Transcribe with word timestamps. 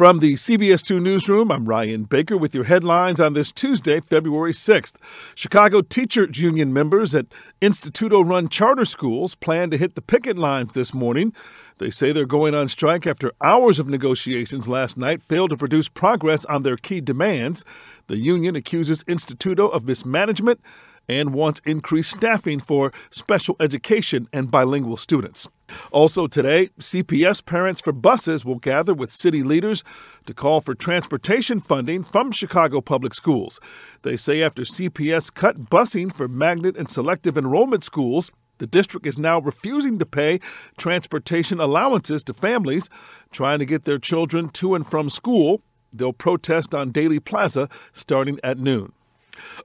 From 0.00 0.20
the 0.20 0.32
CBS 0.32 0.82
2 0.82 0.98
newsroom, 0.98 1.52
I'm 1.52 1.66
Ryan 1.66 2.04
Baker 2.04 2.34
with 2.34 2.54
your 2.54 2.64
headlines 2.64 3.20
on 3.20 3.34
this 3.34 3.52
Tuesday, 3.52 4.00
February 4.00 4.54
6th. 4.54 4.94
Chicago 5.34 5.82
Teachers 5.82 6.38
Union 6.38 6.72
members 6.72 7.14
at 7.14 7.26
Instituto 7.60 8.26
run 8.26 8.48
charter 8.48 8.86
schools 8.86 9.34
plan 9.34 9.68
to 9.68 9.76
hit 9.76 9.96
the 9.96 10.00
picket 10.00 10.38
lines 10.38 10.72
this 10.72 10.94
morning. 10.94 11.34
They 11.76 11.90
say 11.90 12.12
they're 12.12 12.24
going 12.24 12.54
on 12.54 12.68
strike 12.68 13.06
after 13.06 13.32
hours 13.44 13.78
of 13.78 13.88
negotiations 13.88 14.66
last 14.66 14.96
night 14.96 15.20
failed 15.20 15.50
to 15.50 15.58
produce 15.58 15.90
progress 15.90 16.46
on 16.46 16.62
their 16.62 16.78
key 16.78 17.02
demands. 17.02 17.62
The 18.06 18.16
union 18.16 18.56
accuses 18.56 19.04
Instituto 19.04 19.70
of 19.70 19.84
mismanagement 19.84 20.62
and 21.10 21.34
wants 21.34 21.60
increased 21.66 22.12
staffing 22.12 22.58
for 22.58 22.90
special 23.10 23.54
education 23.60 24.28
and 24.32 24.50
bilingual 24.50 24.96
students. 24.96 25.46
Also 25.92 26.26
today, 26.26 26.70
CPS 26.78 27.44
parents 27.44 27.80
for 27.80 27.92
buses 27.92 28.44
will 28.44 28.58
gather 28.58 28.94
with 28.94 29.12
city 29.12 29.42
leaders 29.42 29.84
to 30.26 30.34
call 30.34 30.60
for 30.60 30.74
transportation 30.74 31.60
funding 31.60 32.02
from 32.02 32.32
Chicago 32.32 32.80
Public 32.80 33.14
Schools. 33.14 33.60
They 34.02 34.16
say 34.16 34.42
after 34.42 34.62
CPS 34.62 35.32
cut 35.32 35.70
busing 35.70 36.12
for 36.14 36.28
magnet 36.28 36.76
and 36.76 36.90
selective 36.90 37.36
enrollment 37.36 37.84
schools, 37.84 38.30
the 38.58 38.66
district 38.66 39.06
is 39.06 39.18
now 39.18 39.40
refusing 39.40 39.98
to 39.98 40.06
pay 40.06 40.38
transportation 40.76 41.60
allowances 41.60 42.22
to 42.24 42.34
families 42.34 42.90
trying 43.32 43.58
to 43.58 43.64
get 43.64 43.84
their 43.84 43.98
children 43.98 44.50
to 44.50 44.74
and 44.74 44.86
from 44.86 45.08
school. 45.08 45.62
They'll 45.92 46.12
protest 46.12 46.74
on 46.74 46.92
Daley 46.92 47.20
Plaza 47.20 47.68
starting 47.92 48.38
at 48.44 48.58
noon. 48.58 48.92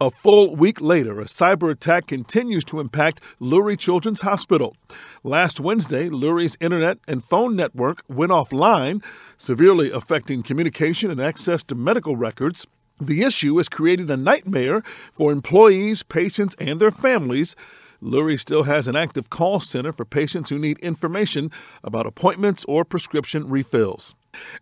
A 0.00 0.10
full 0.10 0.56
week 0.56 0.80
later, 0.80 1.20
a 1.20 1.24
cyber 1.24 1.70
attack 1.70 2.06
continues 2.06 2.64
to 2.64 2.80
impact 2.80 3.20
Lurie 3.40 3.78
Children's 3.78 4.22
Hospital. 4.22 4.76
Last 5.22 5.60
Wednesday, 5.60 6.08
Lurie's 6.08 6.56
internet 6.60 6.98
and 7.06 7.24
phone 7.24 7.56
network 7.56 8.02
went 8.08 8.32
offline, 8.32 9.02
severely 9.36 9.90
affecting 9.90 10.42
communication 10.42 11.10
and 11.10 11.20
access 11.20 11.62
to 11.64 11.74
medical 11.74 12.16
records. 12.16 12.66
The 13.00 13.22
issue 13.22 13.56
has 13.56 13.68
created 13.68 14.10
a 14.10 14.16
nightmare 14.16 14.82
for 15.12 15.32
employees, 15.32 16.02
patients, 16.02 16.54
and 16.58 16.80
their 16.80 16.90
families 16.90 17.56
Lurie 18.02 18.40
still 18.40 18.62
has 18.62 18.88
an 18.88 18.96
active 18.96 19.28
call 19.28 19.60
center 19.60 19.92
for 19.92 20.04
patients 20.04 20.48
who 20.48 20.58
need 20.58 20.78
information 20.78 21.50
about 21.84 22.06
appointments 22.06 22.64
or 22.66 22.84
prescription 22.84 23.48
refills. 23.48 24.14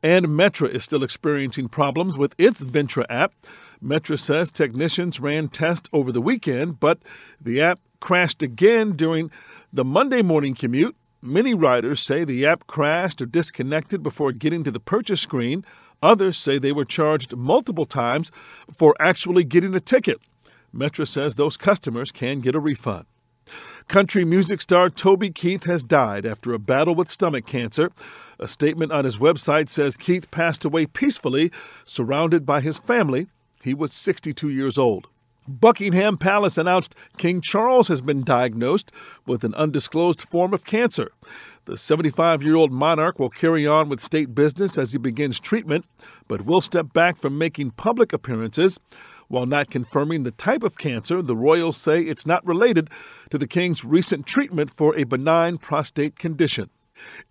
And 0.03 0.27
Metra 0.27 0.71
is 0.71 0.85
still 0.85 1.05
experiencing 1.05 1.69
problems 1.69 2.17
with 2.17 2.35
its 2.39 2.65
Ventra 2.65 3.05
app. 3.09 3.33
Metra 3.83 4.19
says 4.19 4.51
technicians 4.51 5.21
ran 5.21 5.49
tests 5.49 5.89
over 5.93 6.11
the 6.11 6.21
weekend, 6.21 6.81
but 6.81 6.99
the 7.41 7.61
app 7.61 7.79
crashed 8.01 8.43
again 8.43 8.93
during 8.97 9.31
the 9.73 9.85
Monday 9.85 10.23
morning 10.23 10.55
commute. 10.55 10.97
Many 11.23 11.55
riders 11.55 12.01
say 12.01 12.25
the 12.25 12.47
app 12.47 12.67
crashed 12.67 13.21
or 13.23 13.27
disconnected 13.27 14.03
before 14.03 14.33
getting 14.33 14.65
to 14.65 14.71
the 14.71 14.81
purchase 14.81 15.21
screen. 15.21 15.65
Others 16.03 16.39
say 16.39 16.59
they 16.59 16.73
were 16.73 16.85
charged 16.85 17.37
multiple 17.37 17.87
times 17.87 18.31
for 18.73 18.95
actually 19.01 19.45
getting 19.45 19.75
a 19.75 19.81
ticket. 19.81 20.21
Metra 20.75 21.07
says 21.07 21.35
those 21.35 21.57
customers 21.57 22.13
can 22.13 22.41
get 22.41 22.55
a 22.55 22.61
refund. 22.61 23.07
Country 23.89 24.25
music 24.25 24.61
star 24.61 24.91
Toby 24.91 25.31
Keith 25.31 25.65
has 25.65 25.83
died 25.85 26.27
after 26.27 26.53
a 26.53 26.59
battle 26.59 26.95
with 26.95 27.11
stomach 27.11 27.47
cancer. 27.47 27.91
A 28.39 28.49
statement 28.49 28.93
on 28.93 29.05
his 29.05 29.19
website 29.19 29.69
says 29.69 29.97
Keith 29.97 30.31
passed 30.31 30.65
away 30.65 30.87
peacefully, 30.87 31.51
surrounded 31.85 32.47
by 32.47 32.61
his 32.61 32.79
family. 32.79 33.27
He 33.63 33.75
was 33.75 33.93
62 33.93 34.49
years 34.49 34.79
old. 34.79 35.09
Buckingham 35.49 36.19
Palace 36.19 36.59
announced 36.59 36.95
King 37.17 37.41
Charles 37.41 37.89
has 37.89 38.03
been 38.03 38.23
diagnosed 38.23 38.93
with 39.27 39.45
an 39.45 39.55
undisclosed 39.55 40.21
form 40.21 40.53
of 40.53 40.67
cancer. 40.67 41.11
The 41.65 41.79
75 41.79 42.43
year 42.43 42.55
old 42.55 42.71
monarch 42.71 43.19
will 43.19 43.31
carry 43.31 43.67
on 43.67 43.89
with 43.89 44.01
state 44.01 44.35
business 44.35 44.77
as 44.77 44.93
he 44.93 44.99
begins 44.99 45.41
treatment, 45.41 45.87
but 46.27 46.45
will 46.45 46.61
step 46.61 46.93
back 46.93 47.17
from 47.17 47.39
making 47.39 47.73
public 47.73 48.13
appearances. 48.13 48.79
While 49.29 49.47
not 49.47 49.71
confirming 49.71 50.23
the 50.23 50.31
type 50.31 50.63
of 50.63 50.79
cancer, 50.79 51.21
the 51.21 51.37
royals 51.37 51.77
say 51.77 52.01
it's 52.01 52.27
not 52.27 52.47
related 52.47 52.89
to 53.31 53.37
the 53.37 53.47
king's 53.47 53.85
recent 53.85 54.27
treatment 54.27 54.71
for 54.71 54.97
a 54.97 55.05
benign 55.05 55.59
prostate 55.59 56.19
condition. 56.19 56.71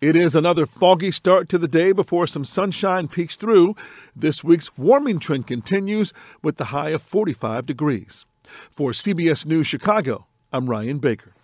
It 0.00 0.16
is 0.16 0.34
another 0.34 0.64
foggy 0.64 1.10
start 1.10 1.48
to 1.50 1.58
the 1.58 1.68
day 1.68 1.92
before 1.92 2.26
some 2.26 2.44
sunshine 2.44 3.08
peeks 3.08 3.36
through. 3.36 3.74
This 4.14 4.44
week's 4.44 4.78
warming 4.78 5.18
trend 5.18 5.46
continues 5.46 6.12
with 6.42 6.56
the 6.56 6.66
high 6.66 6.90
of 6.90 7.02
45 7.02 7.66
degrees. 7.66 8.24
For 8.70 8.92
CBS 8.92 9.44
News 9.44 9.66
Chicago, 9.66 10.26
I'm 10.52 10.70
Ryan 10.70 11.00
Baker. 11.00 11.34